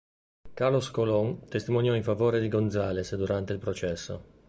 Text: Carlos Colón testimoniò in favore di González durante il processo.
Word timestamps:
Carlos 0.55 0.89
Colón 0.89 1.45
testimoniò 1.47 1.93
in 1.93 2.01
favore 2.01 2.41
di 2.41 2.47
González 2.49 3.13
durante 3.15 3.53
il 3.53 3.59
processo. 3.59 4.29